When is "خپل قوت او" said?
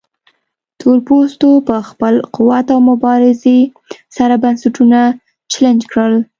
1.89-2.79